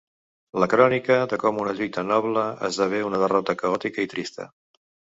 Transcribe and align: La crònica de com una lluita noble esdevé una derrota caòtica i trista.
La 0.63 0.67
crònica 0.71 1.17
de 1.33 1.39
com 1.43 1.61
una 1.65 1.77
lluita 1.81 2.05
noble 2.13 2.47
esdevé 2.71 3.05
una 3.13 3.23
derrota 3.29 3.59
caòtica 3.63 4.07
i 4.09 4.15
trista. 4.17 4.53